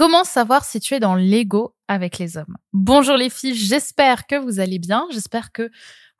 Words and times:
Comment 0.00 0.24
savoir 0.24 0.64
si 0.64 0.80
tu 0.80 0.94
es 0.94 0.98
dans 0.98 1.14
l'ego 1.14 1.74
avec 1.86 2.16
les 2.16 2.38
hommes? 2.38 2.56
Bonjour 2.72 3.18
les 3.18 3.28
filles, 3.28 3.54
j'espère 3.54 4.26
que 4.26 4.36
vous 4.36 4.58
allez 4.58 4.78
bien, 4.78 5.06
j'espère 5.12 5.52
que 5.52 5.70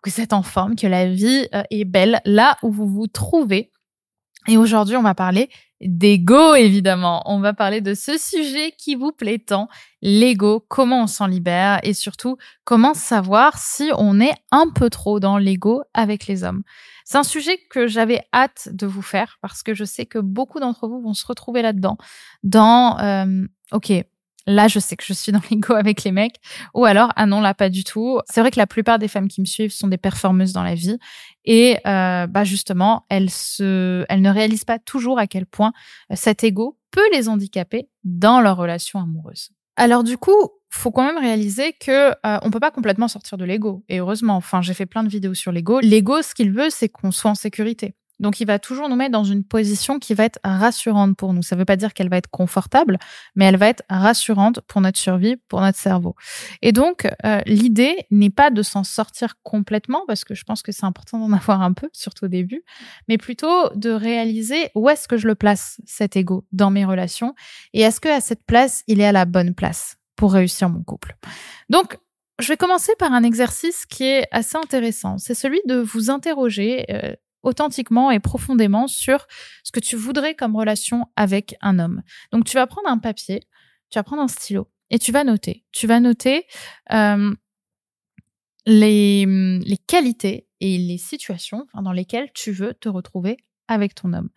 vous 0.05 0.21
êtes 0.21 0.35
en 0.35 0.43
forme, 0.43 0.77
que 0.77 0.87
la 0.87 1.09
vie 1.09 1.49
euh, 1.55 1.63
est 1.71 1.87
belle 1.87 2.21
là 2.27 2.59
où 2.63 2.71
vous 2.71 2.87
vous 2.87 3.07
trouvez. 3.07 3.71
Et 4.49 4.59
aujourd'hui, 4.59 4.97
on 4.97 5.03
va 5.03 5.15
parler 5.15 5.49
d'ego, 5.81 6.55
évidemment. 6.57 7.23
On 7.25 7.41
va 7.41 7.55
parler 7.55 7.81
de 7.81 7.95
ce 7.95 8.19
sujet 8.19 8.75
qui 8.77 8.97
vous 8.97 9.13
plaît 9.13 9.39
tant, 9.39 9.69
l'ego, 10.03 10.63
comment 10.69 11.05
on 11.05 11.07
s'en 11.07 11.27
libère 11.27 11.81
et 11.83 11.95
surtout 11.95 12.37
comment 12.65 12.93
savoir 12.93 13.59
si 13.59 13.91
on 13.97 14.21
est 14.21 14.35
un 14.51 14.69
peu 14.69 14.91
trop 14.91 15.21
dans 15.21 15.39
l'ego 15.39 15.83
avec 15.95 16.27
les 16.27 16.45
hommes? 16.45 16.65
C'est 17.07 17.19
un 17.19 17.25
sujet 17.25 17.59
que 17.71 17.87
j'avais 17.87 18.21
hâte 18.33 18.69
de 18.73 18.87
vous 18.87 19.03
faire 19.03 19.39
parce 19.41 19.63
que 19.63 19.75
je 19.75 19.85
sais 19.85 20.07
que 20.07 20.19
beaucoup 20.19 20.61
d'entre 20.61 20.87
vous 20.87 21.01
vont 21.01 21.15
se 21.15 21.27
retrouver 21.27 21.63
là-dedans, 21.63 21.97
dans 22.43 22.99
euh, 23.01 23.47
ok, 23.73 23.93
là 24.47 24.69
je 24.69 24.79
sais 24.79 24.97
que 24.97 25.05
je 25.05 25.13
suis 25.13 25.33
dans 25.33 25.41
l'ego 25.51 25.75
avec 25.75 26.05
les 26.05 26.13
mecs, 26.13 26.37
ou 26.75 26.85
alors 26.85 27.13
ah 27.17 27.27
non 27.27 27.41
là 27.41 27.55
pas 27.55 27.69
du 27.69 27.85
tout. 27.85 28.21
C'est 28.29 28.41
vrai 28.41 28.51
que 28.51 28.59
la 28.59 28.67
plupart 28.67 28.99
des 28.99 29.09
femmes 29.09 29.29
qui 29.29 29.41
me 29.41 29.47
suivent 29.47 29.73
sont 29.73 29.89
des 29.89 29.99
performeuses 29.99 30.53
dans 30.53 30.63
la 30.63 30.75
vie 30.75 30.99
et 31.45 31.79
euh, 31.87 32.27
bah 32.27 32.45
justement 32.45 33.07
elles 33.09 33.31
se, 33.31 34.05
elles 34.09 34.23
ne 34.23 34.31
réalisent 34.31 34.65
pas 34.65 34.79
toujours 34.79 35.19
à 35.19 35.27
quel 35.27 35.47
point 35.47 35.73
euh, 36.11 36.15
cet 36.17 36.45
ego 36.45 36.79
peut 36.91 37.09
les 37.13 37.29
handicaper 37.29 37.89
dans 38.05 38.41
leur 38.41 38.57
relation 38.57 39.01
amoureuse. 39.01 39.51
Alors 39.77 40.05
du 40.05 40.19
coup, 40.19 40.51
faut 40.71 40.91
quand 40.91 41.05
même 41.05 41.19
réaliser 41.19 41.73
que 41.73 42.11
euh, 42.11 42.39
on 42.43 42.51
peut 42.51 42.61
pas 42.61 42.71
complètement 42.71 43.09
sortir 43.09 43.37
de 43.39 43.45
l'ego. 43.45 43.85
Et 43.89 43.99
heureusement, 43.99 44.37
enfin, 44.37 44.63
j'ai 44.63 44.75
fait 44.75 44.87
plein 44.87 45.03
de 45.03 45.09
vidéos 45.09 45.35
sur 45.35 45.53
l'ego. 45.53 45.81
L'ego, 45.81 46.23
ce 46.23 46.35
qu'il 46.35 46.53
veut, 46.53 46.71
c'est 46.71 46.89
qu'on 46.89 47.11
soit 47.11 47.31
en 47.31 47.35
sécurité. 47.35 47.95
Donc, 48.21 48.41
il 48.41 48.47
va 48.47 48.59
toujours 48.59 48.89
nous 48.89 48.97
mettre 48.97 49.13
dans 49.13 49.25
une 49.25 49.45
position 49.45 49.99
qui 49.99 50.15
va 50.15 50.25
être 50.25 50.39
rassurante 50.45 51.17
pour 51.17 51.33
nous. 51.33 51.43
Ça 51.43 51.57
ne 51.57 51.61
veut 51.61 51.65
pas 51.65 51.77
dire 51.77 51.95
qu'elle 51.95 52.09
va 52.09 52.19
être 52.19 52.31
confortable, 52.31 52.99
mais 53.35 53.47
elle 53.47 53.57
va 53.57 53.69
être 53.69 53.83
rassurante 53.89 54.61
pour 54.69 54.81
notre 54.81 54.99
survie, 54.99 55.37
pour 55.49 55.61
notre 55.61 55.79
cerveau. 55.79 56.15
Et 56.63 56.73
donc, 56.73 57.09
euh, 57.25 57.41
l'idée 57.47 57.97
n'est 58.11 58.31
pas 58.31 58.51
de 58.51 58.63
s'en 58.63 58.85
sortir 58.85 59.35
complètement, 59.43 60.05
parce 60.07 60.25
que 60.25 60.35
je 60.35 60.45
pense 60.45 60.63
que 60.63 60.71
c'est 60.71 60.85
important 60.85 61.19
d'en 61.19 61.33
avoir 61.37 61.63
un 61.63 61.73
peu, 61.73 61.89
surtout 61.93 62.27
au 62.27 62.29
début, 62.29 62.63
mais 63.09 63.19
plutôt 63.19 63.71
de 63.75 63.91
réaliser 63.91 64.71
où 64.75 64.89
est-ce 64.89 65.09
que 65.09 65.17
je 65.17 65.27
le 65.27 65.35
place, 65.35 65.81
cet 65.87 66.17
ego, 66.17 66.45
dans 66.53 66.71
mes 66.71 66.85
relations, 66.85 67.35
et 67.73 67.81
est-ce 67.81 68.01
que 68.01 68.09
à 68.09 68.21
cette 68.21 68.45
place, 68.45 68.85
il 68.87 69.01
est 69.01 69.07
à 69.07 69.13
la 69.13 69.25
bonne 69.25 69.55
place 69.55 69.97
pour 70.21 70.35
réussir 70.35 70.69
mon 70.69 70.83
couple. 70.83 71.17
Donc, 71.71 71.97
je 72.41 72.49
vais 72.49 72.59
commencer 72.59 72.93
par 72.99 73.13
un 73.13 73.23
exercice 73.23 73.87
qui 73.87 74.05
est 74.05 74.27
assez 74.31 74.57
intéressant. 74.57 75.17
C'est 75.17 75.35
celui 75.35 75.61
de 75.67 75.77
vous 75.77 76.11
interroger 76.11 76.85
euh, 76.91 77.15
authentiquement 77.43 78.11
et 78.11 78.21
profondément 78.21 78.87
sur 78.87 79.27
ce 79.65 79.73
que 79.73 79.81
tu 79.81 79.97
voudrais 79.97 80.35
comme 80.35 80.57
relation 80.57 81.07
avec 81.17 81.57
un 81.61 81.79
homme. 81.79 82.03
Donc 82.33 82.45
tu 82.45 82.57
vas 82.57 82.67
prendre 82.67 82.89
un 82.89 82.99
papier, 82.99 83.41
tu 83.91 83.99
vas 83.99 84.03
prendre 84.03 84.23
un 84.23 84.29
stylo 84.29 84.71
et 84.91 84.99
tu 84.99 85.13
vas 85.13 85.25
noter. 85.25 85.65
Tu 85.73 85.87
vas 85.87 86.01
noter 86.01 86.47
euh, 86.93 87.35
les, 88.67 89.27
les 89.27 89.79
qualités 89.79 90.47
et 90.61 90.79
les 90.79 90.99
situations 90.99 91.67
dans 91.75 91.93
lesquelles 91.93 92.31
tu 92.35 92.53
veux 92.53 92.75
te 92.75 92.89
retrouver 92.89 93.39
avec 93.69 93.95
ton 93.95 94.13
homme. 94.13 94.31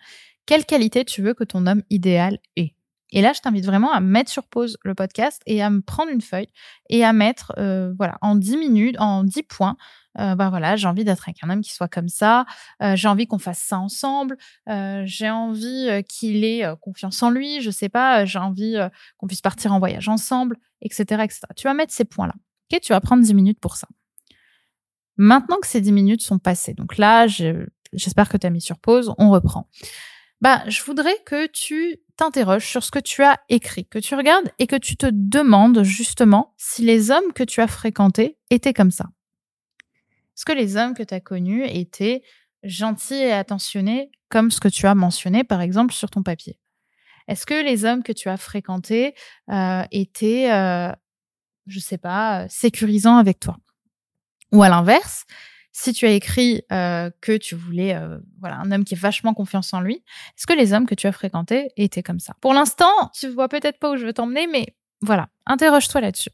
Quelle 0.46 0.66
qualité 0.66 1.06
tu 1.06 1.22
veux 1.22 1.34
que 1.34 1.44
ton 1.44 1.68
homme 1.68 1.84
idéal 1.90 2.40
ait? 2.56 2.76
Et 3.14 3.22
là, 3.22 3.32
je 3.34 3.42
t'invite 3.42 3.66
vraiment 3.66 3.92
à 3.92 4.00
mettre 4.00 4.32
sur 4.32 4.48
pause 4.48 4.78
le 4.84 4.96
podcast 4.96 5.42
et 5.46 5.62
à 5.62 5.70
me 5.70 5.82
prendre 5.82 6.12
une 6.12 6.22
feuille 6.22 6.50
et 6.90 7.06
à 7.06 7.14
mettre, 7.14 7.54
euh, 7.60 7.94
voilà, 7.98 8.18
en 8.22 8.36
10 8.36 8.58
minutes, 8.58 8.96
en 9.00 9.24
10 9.24 9.44
points, 9.44 9.78
euh, 10.20 10.36
bah 10.36 10.50
voilà, 10.50 10.76
j'ai 10.76 10.88
envie 10.88 11.04
d'être 11.04 11.28
avec 11.28 11.44
un 11.44 11.50
homme 11.50 11.62
qui 11.62 11.74
soit 11.74 11.88
comme 11.88 12.10
ça, 12.10 12.46
euh, 12.82 12.96
j'ai 12.96 13.08
envie 13.08 13.28
qu'on 13.28 13.40
fasse 13.40 13.60
ça 13.60 13.80
ensemble, 13.80 14.38
euh, 14.70 15.04
j'ai 15.06 15.30
envie 15.30 15.88
euh, 15.90 16.02
qu'il 16.02 16.44
ait 16.44 16.66
confiance 16.82 17.22
en 17.24 17.30
lui, 17.30 17.62
je 17.62 17.72
sais 17.72 17.90
pas, 17.90 18.26
j'ai 18.26 18.40
envie 18.40 18.78
qu'on 19.18 19.28
puisse 19.28 19.42
partir 19.42 19.74
en 19.74 19.80
voyage 19.80 20.10
ensemble, 20.10 20.58
etc., 20.82 21.24
etc. 21.24 21.42
Tu 21.56 21.68
vas 21.68 21.74
mettre 21.74 21.94
ces 21.94 22.06
points-là. 22.06 22.34
Ok, 22.72 22.82
tu 22.82 22.94
vas 22.94 23.02
prendre 23.02 23.24
10 23.24 23.34
minutes 23.34 23.60
pour 23.60 23.76
ça. 23.76 23.88
Maintenant 25.18 25.58
que 25.62 25.68
ces 25.68 25.82
10 25.82 25.92
minutes 25.92 26.22
sont 26.22 26.40
passées, 26.40 26.74
donc 26.74 26.98
là, 26.98 27.28
j'espère 27.28 28.30
que 28.30 28.38
tu 28.38 28.48
as 28.48 28.50
mis 28.50 28.62
sur 28.62 28.80
pause, 28.80 29.14
on 29.18 29.30
reprend. 29.30 29.70
Bah, 30.42 30.62
je 30.68 30.84
voudrais 30.84 31.16
que 31.26 31.48
tu 31.48 32.02
t'interroges 32.18 32.68
sur 32.68 32.84
ce 32.84 32.92
que 32.92 33.00
tu 33.00 33.24
as 33.24 33.40
écrit, 33.48 33.86
que 33.86 34.00
tu 34.00 34.14
regardes 34.14 34.52
et 34.60 34.68
que 34.68 34.76
tu 34.76 34.98
te 34.98 35.06
demandes 35.10 35.84
justement 35.84 36.54
si 36.58 36.84
les 36.84 37.12
hommes 37.12 37.32
que 37.34 37.44
tu 37.44 37.62
as 37.62 37.68
fréquentés 37.68 38.38
étaient 38.50 38.74
comme 38.74 38.92
ça. 38.92 39.06
Est-ce 40.44 40.54
que 40.54 40.60
les 40.60 40.76
hommes 40.76 40.94
que 40.94 41.04
tu 41.04 41.14
as 41.14 41.22
connus 41.22 41.64
étaient 41.64 42.22
gentils 42.64 43.14
et 43.14 43.32
attentionnés 43.32 44.12
comme 44.28 44.52
ce 44.52 44.60
que 44.60 44.68
tu 44.68 44.86
as 44.88 44.94
mentionné 44.94 45.46
par 45.46 45.62
exemple 45.62 45.94
sur 45.94 46.10
ton 46.10 46.22
papier? 46.22 46.60
Est-ce 47.30 47.46
que 47.46 47.64
les 47.64 47.86
hommes 47.86 48.04
que 48.04 48.12
tu 48.12 48.28
as 48.28 48.36
fréquentés 48.36 49.16
euh, 49.50 49.84
étaient, 49.92 50.52
euh, 50.52 50.92
je 51.68 51.80
sais 51.80 51.98
pas, 51.98 52.46
sécurisants 52.50 53.16
avec 53.16 53.40
toi? 53.40 53.56
Ou 54.52 54.64
à 54.64 54.68
l'inverse, 54.68 55.24
si 55.72 55.94
tu 55.94 56.06
as 56.06 56.12
écrit 56.12 56.64
euh, 56.74 57.10
que 57.22 57.38
tu 57.38 57.56
voulais 57.56 57.96
euh, 57.96 58.18
voilà 58.42 58.58
un 58.58 58.70
homme 58.74 58.84
qui 58.84 58.96
ait 58.96 58.98
vachement 58.98 59.34
confiance 59.34 59.74
en 59.74 59.80
lui, 59.80 60.04
est-ce 60.38 60.46
que 60.46 60.52
les 60.52 60.74
hommes 60.74 60.88
que 60.88 60.96
tu 60.96 61.08
as 61.08 61.14
fréquentés 61.14 61.70
étaient 61.78 62.04
comme 62.04 62.20
ça? 62.20 62.34
Pour 62.42 62.54
l'instant, 62.54 62.92
tu 63.18 63.30
vois 63.30 63.48
peut-être 63.48 63.80
pas 63.80 63.92
où 63.92 63.96
je 63.96 64.06
veux 64.06 64.14
t'emmener, 64.14 64.48
mais 64.48 64.76
voilà, 65.00 65.30
interroge-toi 65.46 66.02
là-dessus. 66.02 66.32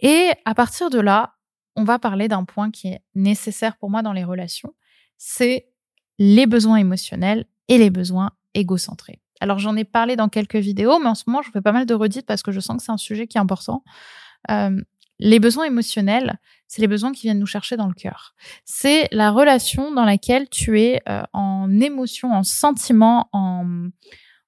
Et 0.00 0.32
à 0.44 0.54
partir 0.54 0.90
de 0.90 1.00
là, 1.00 1.32
on 1.76 1.84
va 1.84 1.98
parler 1.98 2.28
d'un 2.28 2.44
point 2.44 2.70
qui 2.70 2.88
est 2.88 3.00
nécessaire 3.14 3.76
pour 3.76 3.90
moi 3.90 4.02
dans 4.02 4.12
les 4.12 4.24
relations, 4.24 4.74
c'est 5.18 5.68
les 6.18 6.46
besoins 6.46 6.76
émotionnels 6.76 7.46
et 7.68 7.78
les 7.78 7.90
besoins 7.90 8.32
égocentrés. 8.54 9.20
Alors 9.40 9.58
j'en 9.58 9.76
ai 9.76 9.84
parlé 9.84 10.14
dans 10.14 10.28
quelques 10.28 10.56
vidéos, 10.56 10.98
mais 11.00 11.08
en 11.08 11.14
ce 11.14 11.24
moment 11.26 11.42
je 11.42 11.50
fais 11.50 11.60
pas 11.60 11.72
mal 11.72 11.86
de 11.86 11.94
redites 11.94 12.26
parce 12.26 12.42
que 12.42 12.52
je 12.52 12.60
sens 12.60 12.76
que 12.76 12.82
c'est 12.84 12.92
un 12.92 12.96
sujet 12.96 13.26
qui 13.26 13.38
est 13.38 13.40
important. 13.40 13.82
Euh, 14.50 14.80
les 15.18 15.38
besoins 15.38 15.64
émotionnels, 15.64 16.38
c'est 16.66 16.80
les 16.80 16.88
besoins 16.88 17.12
qui 17.12 17.22
viennent 17.22 17.38
nous 17.38 17.46
chercher 17.46 17.76
dans 17.76 17.86
le 17.86 17.94
cœur. 17.94 18.34
C'est 18.64 19.08
la 19.12 19.30
relation 19.30 19.92
dans 19.92 20.04
laquelle 20.04 20.48
tu 20.48 20.80
es 20.80 21.00
euh, 21.08 21.22
en 21.32 21.80
émotion, 21.80 22.32
en 22.32 22.42
sentiment, 22.42 23.28
en, 23.32 23.88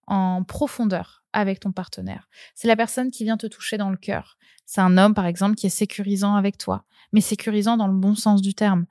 en 0.06 0.44
profondeur 0.44 1.24
avec 1.32 1.60
ton 1.60 1.72
partenaire. 1.72 2.28
C'est 2.54 2.68
la 2.68 2.76
personne 2.76 3.10
qui 3.10 3.24
vient 3.24 3.36
te 3.36 3.46
toucher 3.46 3.76
dans 3.76 3.90
le 3.90 3.96
cœur. 3.96 4.36
C'est 4.66 4.80
un 4.80 4.96
homme, 4.96 5.14
par 5.14 5.26
exemple, 5.26 5.56
qui 5.56 5.66
est 5.66 5.70
sécurisant 5.70 6.36
avec 6.36 6.58
toi, 6.58 6.84
mais 7.12 7.20
sécurisant 7.20 7.76
dans 7.76 7.88
le 7.88 7.94
bon 7.94 8.14
sens 8.14 8.40
du 8.40 8.54
terme. 8.54 8.86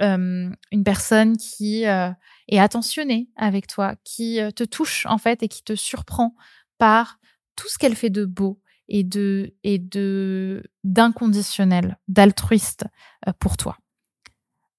Euh, 0.00 0.50
une 0.72 0.84
personne 0.84 1.36
qui 1.36 1.86
euh, 1.86 2.10
est 2.48 2.58
attentionnée 2.58 3.28
avec 3.36 3.66
toi, 3.66 3.94
qui 4.04 4.40
te 4.54 4.64
touche 4.64 5.04
en 5.06 5.18
fait 5.18 5.42
et 5.42 5.48
qui 5.48 5.62
te 5.62 5.74
surprend 5.74 6.34
par 6.78 7.18
tout 7.56 7.68
ce 7.68 7.78
qu'elle 7.78 7.94
fait 7.94 8.10
de 8.10 8.24
beau, 8.24 8.60
et 8.88 9.04
de 9.04 9.54
et 9.62 9.78
de 9.78 10.64
d'inconditionnel, 10.84 11.98
d'altruiste 12.08 12.86
euh, 13.26 13.32
pour 13.38 13.56
toi. 13.56 13.78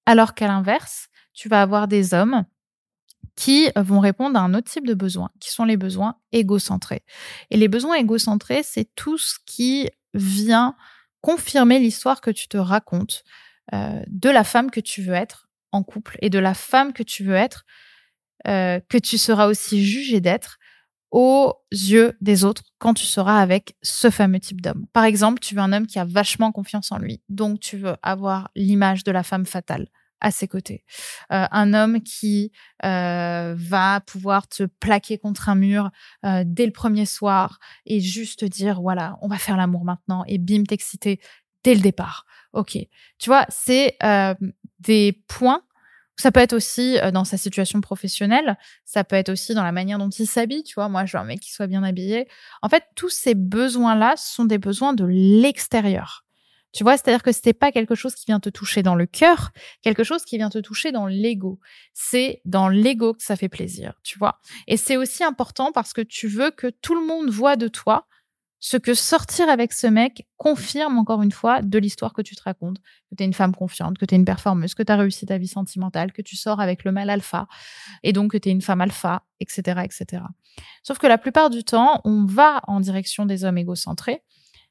Alors 0.06 0.34
qu'à 0.34 0.48
l'inverse, 0.48 1.10
tu 1.34 1.50
vas 1.50 1.62
avoir 1.62 1.88
des 1.88 2.14
hommes 2.14 2.46
qui 3.38 3.70
vont 3.76 4.00
répondre 4.00 4.38
à 4.38 4.42
un 4.42 4.54
autre 4.56 4.70
type 4.70 4.86
de 4.86 4.96
besoins, 4.96 5.30
qui 5.40 5.52
sont 5.52 5.64
les 5.64 5.78
besoins 5.78 6.16
égocentrés. 6.34 7.04
Et 7.52 7.58
les 7.58 7.68
besoins 7.68 7.96
égocentrés, 7.96 8.64
c'est 8.64 8.90
tout 8.96 9.20
ce 9.20 9.36
qui 9.46 9.88
vient 10.16 10.76
confirmer 11.22 11.80
l'histoire 11.80 12.20
que 12.20 12.32
tu 12.32 12.48
te 12.48 12.58
racontes 12.58 13.24
euh, 13.74 14.02
de 14.08 14.30
la 14.30 14.44
femme 14.44 14.72
que 14.72 14.80
tu 14.80 15.04
veux 15.04 15.14
être 15.14 15.48
en 15.72 15.84
couple 15.84 16.18
et 16.22 16.32
de 16.32 16.40
la 16.40 16.56
femme 16.56 16.94
que 16.94 17.04
tu 17.04 17.24
veux 17.24 17.36
être, 17.36 17.64
euh, 18.48 18.80
que 18.90 18.98
tu 18.98 19.20
seras 19.20 19.48
aussi 19.48 19.86
jugé 19.86 20.20
d'être 20.20 20.58
aux 21.12 21.54
yeux 21.72 22.18
des 22.22 22.44
autres 22.44 22.64
quand 22.80 22.96
tu 22.96 23.06
seras 23.06 23.40
avec 23.40 23.76
ce 23.84 24.10
fameux 24.10 24.40
type 24.40 24.62
d'homme. 24.62 24.88
Par 24.94 25.04
exemple, 25.04 25.40
tu 25.40 25.54
veux 25.54 25.62
un 25.62 25.74
homme 25.74 25.88
qui 25.88 26.00
a 26.00 26.06
vachement 26.06 26.52
confiance 26.52 26.92
en 26.92 26.98
lui, 26.98 27.22
donc 27.30 27.60
tu 27.60 27.78
veux 27.78 27.98
avoir 28.02 28.50
l'image 28.56 29.04
de 29.04 29.12
la 29.12 29.24
femme 29.24 29.46
fatale 29.46 29.88
à 30.22 30.32
ses 30.32 30.48
côtés. 30.48 30.84
Euh, 31.32 31.46
un 31.52 31.74
homme 31.74 32.02
qui 32.02 32.52
euh, 32.86 33.56
va 33.58 34.02
pouvoir 34.02 34.48
te 34.48 34.64
plaquer 34.64 35.18
contre 35.18 35.50
un 35.50 35.56
mur 35.56 35.90
euh, 36.26 36.44
dès 36.46 36.66
le 36.66 36.72
premier 36.72 37.06
soir 37.06 37.60
et 37.86 38.00
juste 38.00 38.44
dire 38.44 38.82
voilà, 38.82 39.18
on 39.22 39.28
va 39.28 39.38
faire 39.38 39.58
l'amour 39.58 39.84
maintenant 39.84 40.24
et 40.28 40.38
bim 40.38 40.64
t'exciter 40.64 41.20
dès 41.64 41.76
le 41.76 41.82
départ. 41.82 42.26
Ok, 42.54 42.78
tu 43.20 43.30
vois, 43.30 43.46
c'est 43.50 43.98
des 44.80 45.24
points 45.28 45.64
ça 46.20 46.32
peut 46.32 46.40
être 46.40 46.54
aussi 46.54 46.98
euh, 46.98 47.12
dans 47.12 47.24
sa 47.24 47.38
situation 47.38 47.80
professionnelle, 47.80 48.58
ça 48.86 49.04
peut 49.04 49.16
être 49.16 49.30
aussi 49.30 49.54
dans 49.54 49.64
la 49.64 49.72
manière 49.72 50.00
dont 50.00 50.10
il 50.10 50.28
s'habille, 50.28 50.64
tu 50.64 50.74
vois. 50.74 50.90
Moi, 50.90 51.06
je 51.06 51.16
veux 51.16 51.22
un 51.22 51.26
mec 51.26 51.40
qui 51.40 51.54
soit 51.54 51.68
bien 51.68 51.84
habillé. 51.84 52.28
En 52.62 52.70
fait, 52.70 52.84
tous 52.96 53.10
ces 53.10 53.36
besoins-là 53.36 54.16
sont 54.18 54.46
des 54.46 54.58
besoins 54.58 54.94
de 54.94 55.06
l'extérieur. 55.06 56.26
Tu 56.74 56.84
vois, 56.84 56.98
c'est-à-dire 56.98 57.24
que 57.24 57.32
c'était 57.32 57.54
pas 57.54 57.72
quelque 57.72 57.96
chose 57.96 58.14
qui 58.14 58.26
vient 58.26 58.40
te 58.40 58.50
toucher 58.50 58.84
dans 58.84 58.96
le 58.96 59.06
cœur, 59.06 59.52
quelque 59.82 60.04
chose 60.04 60.24
qui 60.26 60.38
vient 60.38 60.50
te 60.50 60.60
toucher 60.60 60.92
dans 60.92 61.08
l'ego. 61.08 61.60
C'est 61.94 62.42
dans 62.46 62.70
l'ego 62.70 63.14
que 63.14 63.24
ça 63.24 63.36
fait 63.36 63.50
plaisir, 63.50 63.94
tu 64.04 64.20
vois. 64.20 64.40
Et 64.68 64.78
c'est 64.78 64.98
aussi 64.98 65.24
important 65.24 65.72
parce 65.72 65.94
que 65.94 66.02
tu 66.02 66.28
veux 66.28 66.52
que 66.52 66.68
tout 66.68 66.96
le 66.96 67.06
monde 67.06 67.30
voit 67.30 67.56
de 67.56 67.68
toi 67.68 68.08
ce 68.60 68.78
que 68.78 68.94
sortir 68.94 69.50
avec 69.50 69.72
ce 69.72 69.88
mec 69.88 70.28
confirme 70.38 70.98
encore 70.98 71.22
une 71.22 71.32
fois 71.32 71.62
de 71.62 71.78
l'histoire 71.78 72.14
que 72.14 72.22
tu 72.22 72.36
te 72.36 72.42
racontes, 72.44 72.80
que 73.10 73.16
tu 73.16 73.24
es 73.24 73.26
une 73.26 73.34
femme 73.34 73.56
confiante, 73.56 73.98
que 73.98 74.06
tu 74.06 74.16
es 74.16 74.18
une 74.18 74.26
performeuse, 74.26 74.74
que 74.74 74.84
tu 74.84 74.92
as 74.92 74.98
réussi 74.98 75.26
ta 75.26 75.38
vie 75.38 75.48
sentimentale, 75.48 76.12
que 76.12 76.22
tu 76.22 76.36
sors 76.36 76.60
avec 76.60 76.84
le 76.84 76.92
mal 76.92 77.10
alpha, 77.10 77.48
et 78.04 78.14
donc 78.14 78.32
que 78.32 78.38
tu 78.38 78.50
es 78.50 78.52
une 78.52 78.62
femme 78.62 78.82
alpha, 78.82 79.24
etc., 79.40 79.82
etc. 79.84 80.24
Sauf 80.82 80.98
que 80.98 81.08
la 81.08 81.18
plupart 81.18 81.50
du 81.50 81.64
temps, 81.64 82.02
on 82.04 82.26
va 82.26 82.62
en 82.68 82.80
direction 82.80 83.26
des 83.26 83.44
hommes 83.46 83.60
égocentrés, 83.60 84.24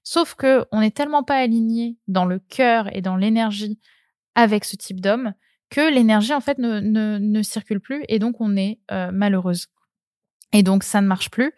sauf 0.07 0.37
que 0.37 0.65
on 0.71 0.81
n'est 0.81 0.93
tellement 0.93 1.25
pas 1.25 1.35
aligné 1.35 1.97
dans 2.07 2.25
le 2.25 2.39
cœur 2.39 2.95
et 2.95 3.03
dans 3.03 3.17
l'énergie 3.17 3.81
avec 4.37 4.65
ce 4.65 4.77
type 4.77 5.01
d'homme 5.01 5.35
que 5.69 5.93
l'énergie 5.93 6.33
en 6.33 6.41
fait 6.41 6.59
ne, 6.59 6.79
ne, 7.19 7.43
circule 7.43 7.81
plus 7.81 8.05
et 8.09 8.21
donc 8.21 8.41
on 8.41 8.57
est 8.57 8.79
euh, 8.93 9.11
malheureuse. 9.11 9.67
Et 10.53 10.63
donc 10.63 10.85
ça 10.85 11.01
ne 11.01 11.09
marche 11.09 11.29
plus. 11.31 11.53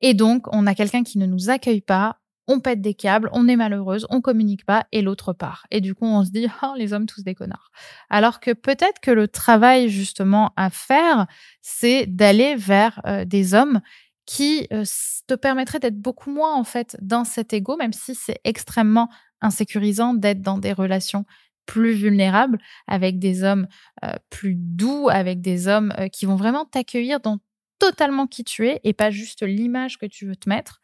Et 0.00 0.14
donc, 0.14 0.46
on 0.52 0.66
a 0.66 0.74
quelqu'un 0.74 1.02
qui 1.02 1.18
ne 1.18 1.26
nous 1.26 1.50
accueille 1.50 1.80
pas, 1.80 2.20
on 2.48 2.60
pète 2.60 2.80
des 2.80 2.94
câbles, 2.94 3.28
on 3.32 3.48
est 3.48 3.56
malheureuse, 3.56 4.06
on 4.10 4.20
communique 4.20 4.64
pas 4.64 4.86
et 4.92 5.02
l'autre 5.02 5.32
part. 5.32 5.66
Et 5.70 5.80
du 5.80 5.94
coup, 5.94 6.04
on 6.04 6.24
se 6.24 6.30
dit, 6.30 6.46
oh, 6.62 6.74
les 6.76 6.92
hommes 6.92 7.06
tous 7.06 7.24
des 7.24 7.34
connards. 7.34 7.70
Alors 8.10 8.38
que 8.38 8.52
peut-être 8.52 9.00
que 9.00 9.10
le 9.10 9.26
travail 9.26 9.88
justement 9.88 10.52
à 10.56 10.70
faire, 10.70 11.26
c'est 11.62 12.06
d'aller 12.06 12.54
vers 12.54 13.00
euh, 13.06 13.24
des 13.24 13.54
hommes 13.54 13.80
qui 14.26 14.66
euh, 14.72 14.84
te 15.26 15.34
permettraient 15.34 15.78
d'être 15.78 15.98
beaucoup 16.00 16.30
moins 16.30 16.54
en 16.54 16.64
fait 16.64 16.96
dans 17.00 17.24
cet 17.24 17.52
ego, 17.52 17.76
même 17.76 17.92
si 17.92 18.14
c'est 18.14 18.40
extrêmement 18.44 19.08
insécurisant 19.40 20.14
d'être 20.14 20.42
dans 20.42 20.58
des 20.58 20.72
relations 20.72 21.24
plus 21.64 21.92
vulnérables 21.92 22.58
avec 22.86 23.18
des 23.18 23.42
hommes 23.42 23.66
euh, 24.04 24.12
plus 24.30 24.54
doux, 24.56 25.08
avec 25.10 25.40
des 25.40 25.68
hommes 25.68 25.92
qui 26.12 26.26
vont 26.26 26.36
vraiment 26.36 26.64
t'accueillir 26.64 27.20
dans 27.20 27.38
totalement 27.78 28.26
qui 28.26 28.44
tu 28.44 28.68
es 28.68 28.80
et 28.84 28.92
pas 28.92 29.10
juste 29.10 29.42
l'image 29.42 29.98
que 29.98 30.06
tu 30.06 30.26
veux 30.26 30.36
te 30.36 30.48
mettre. 30.48 30.80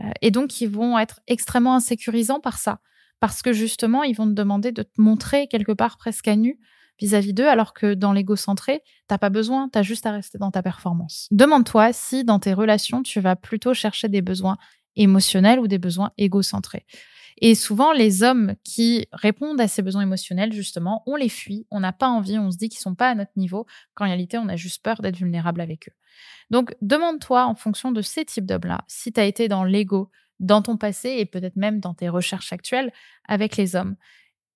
Euh, 0.00 0.10
et 0.22 0.30
donc, 0.30 0.60
ils 0.60 0.68
vont 0.68 0.98
être 0.98 1.20
extrêmement 1.26 1.74
insécurisants 1.74 2.40
par 2.40 2.58
ça. 2.58 2.80
Parce 3.20 3.42
que 3.42 3.52
justement, 3.52 4.02
ils 4.02 4.14
vont 4.14 4.26
te 4.26 4.32
demander 4.32 4.72
de 4.72 4.82
te 4.82 5.00
montrer 5.00 5.46
quelque 5.46 5.72
part 5.72 5.96
presque 5.96 6.28
à 6.28 6.36
nu 6.36 6.58
vis-à-vis 7.00 7.34
d'eux, 7.34 7.48
alors 7.48 7.74
que 7.74 7.94
dans 7.94 8.12
l'égocentré, 8.12 8.82
t'as 9.08 9.18
pas 9.18 9.30
besoin, 9.30 9.68
tu 9.72 9.78
as 9.78 9.82
juste 9.82 10.06
à 10.06 10.12
rester 10.12 10.38
dans 10.38 10.50
ta 10.50 10.62
performance. 10.62 11.28
Demande-toi 11.30 11.92
si 11.92 12.24
dans 12.24 12.38
tes 12.38 12.52
relations, 12.52 13.02
tu 13.02 13.20
vas 13.20 13.36
plutôt 13.36 13.74
chercher 13.74 14.08
des 14.08 14.22
besoins 14.22 14.56
émotionnels 14.96 15.58
ou 15.58 15.66
des 15.66 15.78
besoins 15.78 16.12
égocentrés. 16.18 16.86
Et 17.40 17.54
souvent, 17.54 17.92
les 17.92 18.22
hommes 18.22 18.54
qui 18.62 19.06
répondent 19.12 19.60
à 19.60 19.66
ces 19.66 19.82
besoins 19.82 20.02
émotionnels, 20.02 20.52
justement, 20.52 21.02
on 21.06 21.16
les 21.16 21.28
fuit, 21.28 21.66
on 21.70 21.80
n'a 21.80 21.92
pas 21.92 22.08
envie, 22.08 22.38
on 22.38 22.50
se 22.50 22.56
dit 22.56 22.68
qu'ils 22.68 22.80
sont 22.80 22.94
pas 22.94 23.10
à 23.10 23.14
notre 23.14 23.32
niveau, 23.36 23.66
qu'en 23.94 24.04
réalité, 24.04 24.38
on 24.38 24.48
a 24.48 24.56
juste 24.56 24.82
peur 24.84 25.02
d'être 25.02 25.16
vulnérable 25.16 25.60
avec 25.60 25.88
eux. 25.88 25.92
Donc, 26.50 26.76
demande-toi 26.80 27.44
en 27.44 27.56
fonction 27.56 27.90
de 27.90 28.02
ces 28.02 28.24
types 28.24 28.46
d'hommes-là, 28.46 28.84
si 28.86 29.12
tu 29.12 29.20
as 29.20 29.24
été 29.24 29.48
dans 29.48 29.64
l'ego, 29.64 30.10
dans 30.40 30.62
ton 30.62 30.76
passé 30.76 31.10
et 31.10 31.26
peut-être 31.26 31.56
même 31.56 31.80
dans 31.80 31.94
tes 31.94 32.08
recherches 32.08 32.52
actuelles 32.52 32.92
avec 33.26 33.56
les 33.56 33.76
hommes. 33.76 33.96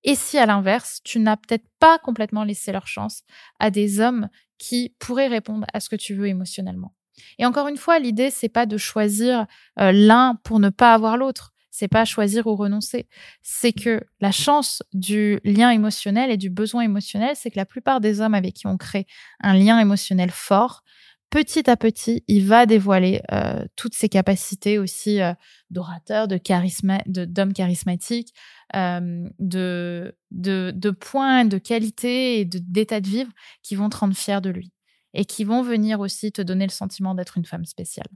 Et 0.04 0.14
si 0.14 0.38
à 0.38 0.46
l'inverse, 0.46 1.00
tu 1.04 1.18
n'as 1.18 1.36
peut-être 1.36 1.66
pas 1.78 1.98
complètement 1.98 2.44
laissé 2.44 2.72
leur 2.72 2.86
chance 2.86 3.22
à 3.58 3.70
des 3.70 4.00
hommes 4.00 4.28
qui 4.58 4.94
pourraient 4.98 5.28
répondre 5.28 5.66
à 5.72 5.80
ce 5.80 5.88
que 5.88 5.96
tu 5.96 6.14
veux 6.14 6.26
émotionnellement. 6.26 6.94
Et 7.38 7.46
encore 7.46 7.68
une 7.68 7.76
fois, 7.76 7.98
l'idée 7.98 8.30
c'est 8.30 8.48
pas 8.48 8.66
de 8.66 8.76
choisir 8.76 9.46
euh, 9.80 9.92
l'un 9.92 10.36
pour 10.44 10.60
ne 10.60 10.70
pas 10.70 10.94
avoir 10.94 11.16
l'autre 11.16 11.52
c'est 11.78 11.86
pas 11.86 12.04
choisir 12.04 12.48
ou 12.48 12.56
renoncer. 12.56 13.06
C'est 13.40 13.72
que 13.72 14.00
la 14.20 14.32
chance 14.32 14.82
du 14.92 15.38
lien 15.44 15.70
émotionnel 15.70 16.28
et 16.28 16.36
du 16.36 16.50
besoin 16.50 16.82
émotionnel, 16.82 17.36
c'est 17.36 17.52
que 17.52 17.56
la 17.56 17.66
plupart 17.66 18.00
des 18.00 18.20
hommes 18.20 18.34
avec 18.34 18.54
qui 18.54 18.66
on 18.66 18.76
crée 18.76 19.06
un 19.40 19.54
lien 19.54 19.78
émotionnel 19.78 20.30
fort, 20.32 20.82
petit 21.30 21.68
à 21.68 21.76
petit, 21.76 22.24
il 22.28 22.46
va 22.46 22.66
dévoiler 22.66 23.22
euh, 23.32 23.64
toutes 23.76 23.94
ses 23.94 24.08
capacités 24.08 24.78
aussi 24.78 25.20
euh, 25.20 25.32
d'orateur, 25.70 26.28
de 26.28 26.36
charisme, 26.36 26.98
d'homme 27.06 27.52
charismatique, 27.52 28.32
euh, 28.74 29.28
de, 29.38 30.14
de, 30.30 30.90
points, 30.90 31.44
de 31.44 31.58
qualité 31.58 32.40
et 32.40 32.44
d'état 32.44 33.00
de, 33.00 33.06
de 33.06 33.10
vivre 33.10 33.30
qui 33.62 33.74
vont 33.74 33.88
te 33.88 33.96
rendre 33.96 34.16
fier 34.16 34.40
de 34.40 34.50
lui 34.50 34.72
et 35.14 35.24
qui 35.24 35.44
vont 35.44 35.62
venir 35.62 36.00
aussi 36.00 36.32
te 36.32 36.42
donner 36.42 36.66
le 36.66 36.72
sentiment 36.72 37.14
d'être 37.14 37.38
une 37.38 37.46
femme 37.46 37.64
spéciale. 37.64 38.08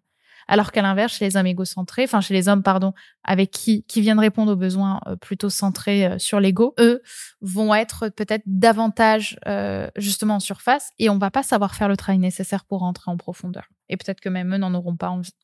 Alors 0.48 0.72
qu'à 0.72 0.82
l'inverse, 0.82 1.14
chez 1.14 1.24
les 1.24 1.36
hommes 1.36 1.46
égocentrés, 1.46 2.04
enfin 2.04 2.20
chez 2.20 2.34
les 2.34 2.48
hommes, 2.48 2.62
pardon, 2.62 2.92
avec 3.24 3.50
qui 3.50 3.84
qui 3.84 4.00
viennent 4.00 4.20
répondre 4.20 4.52
aux 4.52 4.56
besoins 4.56 5.00
euh, 5.06 5.16
plutôt 5.16 5.50
centrés 5.50 6.06
euh, 6.06 6.18
sur 6.18 6.40
l'ego, 6.40 6.74
eux 6.78 7.02
vont 7.40 7.74
être 7.74 8.08
peut-être 8.08 8.44
davantage 8.46 9.38
euh, 9.46 9.88
justement 9.96 10.36
en 10.36 10.40
surface 10.40 10.90
et 10.98 11.10
on 11.10 11.18
va 11.18 11.30
pas 11.30 11.42
savoir 11.42 11.74
faire 11.74 11.88
le 11.88 11.96
travail 11.96 12.18
nécessaire 12.18 12.64
pour 12.64 12.80
rentrer 12.80 13.10
en 13.10 13.16
profondeur. 13.16 13.68
Et 13.88 13.96
peut-être 13.96 14.20
que 14.20 14.28
même 14.28 14.54
eux 14.54 14.58
n'en 14.58 14.74
auront 14.74 14.96
pas 14.96 15.10
envie. 15.10 15.34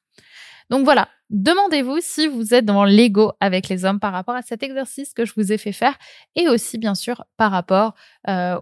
Donc 0.71 0.85
voilà, 0.85 1.09
demandez-vous 1.31 1.99
si 2.01 2.27
vous 2.27 2.53
êtes 2.53 2.67
dans 2.67 2.85
l'ego 2.85 3.33
avec 3.41 3.71
les 3.71 3.87
hommes 3.87 4.01
par 4.01 4.13
rapport 4.13 4.35
à 4.35 4.43
cet 4.43 4.63
exercice 4.63 5.15
que 5.15 5.25
je 5.25 5.33
vous 5.35 5.51
ai 5.51 5.57
fait 5.57 5.73
faire 5.73 5.97
et 6.37 6.49
aussi 6.49 6.77
bien 6.77 6.95
sûr 6.95 7.25
par 7.39 7.51
rapport 7.51 7.95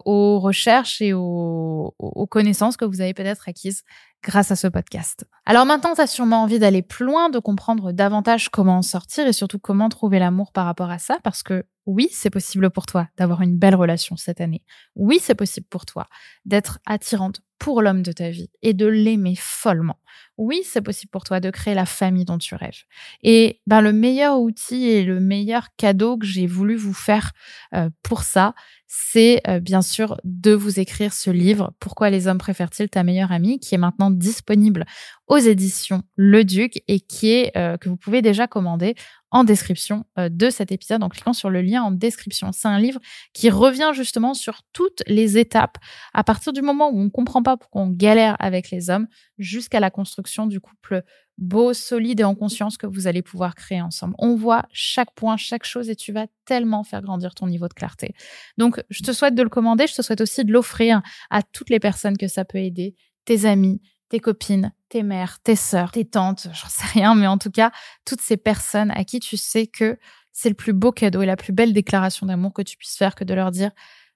aux 0.04 0.38
recherches 0.38 1.02
et 1.02 1.12
aux, 1.12 1.94
aux 1.98 2.26
connaissances 2.28 2.76
que 2.76 2.84
vous 2.84 3.00
avez 3.00 3.12
peut-être 3.12 3.48
acquises 3.48 3.82
grâce 4.22 4.50
à 4.50 4.56
ce 4.56 4.66
podcast. 4.66 5.24
Alors 5.46 5.66
maintenant, 5.66 5.94
tu 5.94 6.00
as 6.00 6.06
sûrement 6.06 6.42
envie 6.42 6.58
d'aller 6.58 6.82
plus 6.82 7.04
loin, 7.04 7.30
de 7.30 7.38
comprendre 7.38 7.92
davantage 7.92 8.48
comment 8.48 8.78
en 8.78 8.82
sortir 8.82 9.26
et 9.26 9.32
surtout 9.32 9.58
comment 9.58 9.88
trouver 9.88 10.18
l'amour 10.18 10.52
par 10.52 10.64
rapport 10.64 10.90
à 10.90 10.98
ça, 10.98 11.18
parce 11.22 11.42
que 11.42 11.64
oui, 11.86 12.08
c'est 12.10 12.30
possible 12.30 12.70
pour 12.70 12.86
toi 12.86 13.08
d'avoir 13.16 13.42
une 13.42 13.56
belle 13.56 13.76
relation 13.76 14.16
cette 14.16 14.40
année. 14.40 14.64
Oui, 14.96 15.20
c'est 15.22 15.36
possible 15.36 15.66
pour 15.70 15.86
toi 15.86 16.06
d'être 16.44 16.80
attirante 16.86 17.40
pour 17.58 17.82
l'homme 17.82 18.02
de 18.02 18.12
ta 18.12 18.30
vie 18.30 18.50
et 18.62 18.74
de 18.74 18.86
l'aimer 18.86 19.34
follement. 19.36 19.98
Oui, 20.38 20.62
c'est 20.64 20.82
possible 20.82 21.10
pour 21.10 21.24
toi 21.24 21.40
de 21.40 21.50
créer 21.50 21.74
la 21.74 21.86
famille 21.86 22.26
dont 22.26 22.36
tu 22.38 22.54
rêves. 22.54 22.82
Et 23.22 23.60
ben, 23.66 23.80
le 23.80 23.92
meilleur 23.92 24.38
outil 24.38 24.84
et 24.84 25.02
le 25.02 25.18
meilleur 25.18 25.68
cadeau 25.76 26.18
que 26.18 26.26
j'ai 26.26 26.46
voulu 26.46 26.76
vous 26.76 26.92
faire 26.92 27.32
euh, 27.74 27.88
pour 28.02 28.22
ça, 28.22 28.54
c'est 28.86 29.40
euh, 29.48 29.60
bien 29.60 29.82
sûr 29.82 30.20
de 30.24 30.52
vous 30.52 30.78
écrire 30.78 31.12
ce 31.12 31.30
livre, 31.30 31.72
Pourquoi 31.80 32.10
les 32.10 32.28
hommes 32.28 32.38
préfèrent-ils 32.38 32.88
ta 32.88 33.02
meilleure 33.02 33.32
amie, 33.32 33.58
qui 33.58 33.74
est 33.74 33.78
maintenant 33.78 34.10
disponible 34.10 34.84
aux 35.26 35.38
éditions 35.38 36.02
Le 36.16 36.44
Duc 36.44 36.82
et 36.86 37.00
qui 37.00 37.32
est 37.32 37.56
euh, 37.56 37.76
que 37.78 37.88
vous 37.88 37.96
pouvez 37.96 38.22
déjà 38.22 38.46
commander 38.46 38.94
en 39.36 39.44
description 39.44 40.06
euh, 40.18 40.30
de 40.30 40.48
cet 40.48 40.72
épisode 40.72 41.02
en 41.02 41.10
cliquant 41.10 41.34
sur 41.34 41.50
le 41.50 41.60
lien 41.60 41.82
en 41.82 41.90
description. 41.90 42.52
C'est 42.52 42.68
un 42.68 42.78
livre 42.78 43.00
qui 43.34 43.50
revient 43.50 43.90
justement 43.94 44.32
sur 44.32 44.62
toutes 44.72 45.02
les 45.06 45.36
étapes 45.36 45.76
à 46.14 46.24
partir 46.24 46.54
du 46.54 46.62
moment 46.62 46.88
où 46.88 46.98
on 46.98 47.04
ne 47.04 47.10
comprend 47.10 47.42
pas 47.42 47.58
pourquoi 47.58 47.82
on 47.82 47.90
galère 47.90 48.36
avec 48.38 48.70
les 48.70 48.88
hommes 48.88 49.06
jusqu'à 49.36 49.78
la 49.78 49.90
construction 49.90 50.46
du 50.46 50.58
couple 50.58 51.02
beau, 51.36 51.74
solide 51.74 52.20
et 52.20 52.24
en 52.24 52.34
conscience 52.34 52.78
que 52.78 52.86
vous 52.86 53.08
allez 53.08 53.20
pouvoir 53.20 53.54
créer 53.54 53.82
ensemble. 53.82 54.14
On 54.18 54.36
voit 54.36 54.64
chaque 54.72 55.12
point, 55.14 55.36
chaque 55.36 55.66
chose 55.66 55.90
et 55.90 55.96
tu 55.96 56.12
vas 56.12 56.28
tellement 56.46 56.82
faire 56.82 57.02
grandir 57.02 57.34
ton 57.34 57.46
niveau 57.46 57.68
de 57.68 57.74
clarté. 57.74 58.14
Donc, 58.56 58.82
je 58.88 59.02
te 59.02 59.12
souhaite 59.12 59.34
de 59.34 59.42
le 59.42 59.50
commander. 59.50 59.86
Je 59.86 59.96
te 59.96 60.00
souhaite 60.00 60.22
aussi 60.22 60.46
de 60.46 60.52
l'offrir 60.52 61.02
à 61.28 61.42
toutes 61.42 61.68
les 61.68 61.78
personnes 61.78 62.16
que 62.16 62.26
ça 62.26 62.46
peut 62.46 62.56
aider, 62.56 62.94
tes 63.26 63.44
amis, 63.44 63.82
tes 64.08 64.20
copines, 64.20 64.72
tes 64.88 65.02
mères, 65.02 65.40
tes 65.42 65.56
sœurs, 65.56 65.92
tes 65.92 66.04
tantes, 66.04 66.48
j'en 66.52 66.68
sais 66.68 66.86
rien, 66.92 67.14
mais 67.14 67.26
en 67.26 67.38
tout 67.38 67.50
cas, 67.50 67.72
toutes 68.04 68.20
ces 68.20 68.36
personnes 68.36 68.90
à 68.92 69.04
qui 69.04 69.20
tu 69.20 69.36
sais 69.36 69.66
que 69.66 69.98
c'est 70.32 70.48
le 70.48 70.54
plus 70.54 70.72
beau 70.72 70.92
cadeau 70.92 71.22
et 71.22 71.26
la 71.26 71.36
plus 71.36 71.52
belle 71.52 71.72
déclaration 71.72 72.26
d'amour 72.26 72.52
que 72.52 72.62
tu 72.62 72.76
puisses 72.76 72.96
faire 72.96 73.14
que 73.14 73.24
de 73.24 73.34
leur 73.34 73.50
dire, 73.50 73.70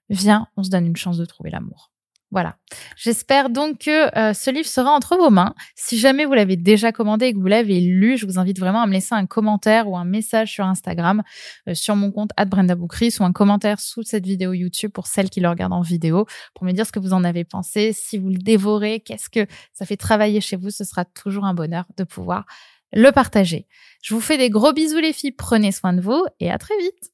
viens, 0.09 0.47
on 0.55 0.63
se 0.63 0.69
donne 0.69 0.85
une 0.85 0.95
chance 0.95 1.17
de 1.17 1.25
trouver 1.25 1.49
l'amour. 1.49 1.91
Voilà. 2.31 2.55
J'espère 2.95 3.49
donc 3.49 3.79
que 3.79 4.17
euh, 4.17 4.33
ce 4.33 4.49
livre 4.51 4.67
sera 4.67 4.91
entre 4.91 5.17
vos 5.17 5.29
mains. 5.29 5.53
Si 5.75 5.97
jamais 5.97 6.23
vous 6.23 6.33
l'avez 6.33 6.55
déjà 6.55 6.93
commandé 6.93 7.27
et 7.27 7.33
que 7.33 7.39
vous 7.39 7.47
l'avez 7.47 7.81
lu, 7.81 8.17
je 8.17 8.25
vous 8.25 8.39
invite 8.39 8.57
vraiment 8.57 8.81
à 8.81 8.87
me 8.87 8.93
laisser 8.93 9.13
un 9.13 9.25
commentaire 9.25 9.89
ou 9.89 9.97
un 9.97 10.05
message 10.05 10.53
sur 10.53 10.65
Instagram, 10.65 11.23
euh, 11.67 11.73
sur 11.73 11.95
mon 11.97 12.11
compte 12.11 12.31
Brenda 12.47 12.75
Boukris 12.75 13.17
ou 13.19 13.23
un 13.23 13.33
commentaire 13.33 13.81
sous 13.81 14.03
cette 14.03 14.25
vidéo 14.25 14.53
YouTube 14.53 14.91
pour 14.91 15.07
celles 15.07 15.29
qui 15.29 15.41
le 15.41 15.49
regardent 15.49 15.73
en 15.73 15.81
vidéo, 15.81 16.25
pour 16.55 16.65
me 16.65 16.71
dire 16.71 16.85
ce 16.85 16.93
que 16.93 16.99
vous 16.99 17.13
en 17.13 17.25
avez 17.25 17.43
pensé. 17.43 17.91
Si 17.91 18.17
vous 18.17 18.29
le 18.29 18.37
dévorez, 18.37 19.01
qu'est-ce 19.01 19.29
que 19.29 19.45
ça 19.73 19.85
fait 19.85 19.97
travailler 19.97 20.39
chez 20.39 20.55
vous, 20.55 20.69
ce 20.69 20.85
sera 20.85 21.03
toujours 21.03 21.43
un 21.43 21.53
bonheur 21.53 21.85
de 21.97 22.05
pouvoir 22.05 22.45
le 22.93 23.11
partager. 23.11 23.67
Je 24.01 24.13
vous 24.13 24.21
fais 24.21 24.37
des 24.37 24.49
gros 24.49 24.73
bisous 24.73 24.99
les 24.99 25.13
filles, 25.13 25.31
prenez 25.31 25.71
soin 25.71 25.93
de 25.93 26.01
vous 26.01 26.25
et 26.39 26.49
à 26.51 26.57
très 26.57 26.77
vite. 26.77 27.10